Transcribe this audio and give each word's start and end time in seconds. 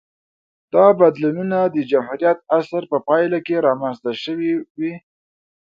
دا 0.73 0.85
بدلونونه 0.99 1.57
د 1.65 1.77
جمهوریت 1.91 2.37
عصر 2.57 2.83
په 2.91 2.97
پایله 3.07 3.39
کې 3.45 3.63
رامنځته 3.67 4.11
شوې 4.23 4.53
وې 4.79 4.93